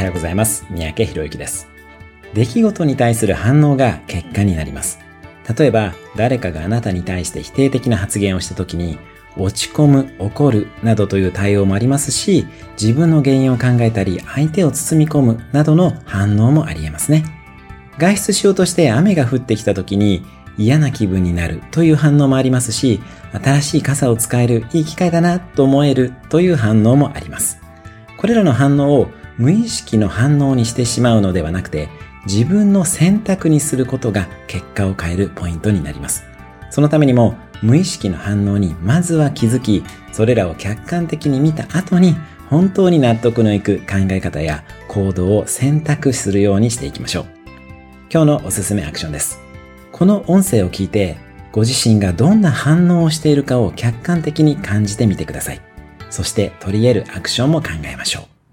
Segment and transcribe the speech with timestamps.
[0.00, 0.64] はようございます。
[0.70, 1.68] 三宅博之です。
[2.32, 4.98] 出来事に対する反応が結果になります。
[5.58, 8.98] 例えば、誰かがあなたに対して否定的な発言をした時に、
[9.36, 12.46] 落ち込む、怒るなどという対応もありますし、
[12.80, 17.22] 自分の原因を考えたり、相手を包み込むなどの反応もあり得ますね。
[17.98, 20.24] 外出しようとして雨が降ってきた時に
[20.56, 23.02] 嫌な気分になるという反応もありますし、
[23.34, 27.60] 新しい傘を使えるいい機会だなと思えるという反応もあります。
[28.16, 29.10] これらの反応を
[29.40, 31.88] 無意識の反応にしてしまうのではなくて、
[32.26, 36.24] 自分の選択にすることが結果を変えるポイントになります。
[36.68, 42.16] そのためにも無意識の反応にまずは気づき、それらを客観的に見た後に
[42.50, 47.26] 本当に納得のいく考え方や行動を選択するようにしていきましょう。
[48.12, 49.40] 今日のおすすめアクションです。
[49.90, 51.16] この音声を聞いて、
[51.50, 55.62] ご自身がどんな反応をしているかを客観的に感じてみてください。
[56.10, 58.39] そして取り得るアクションも考えましょう。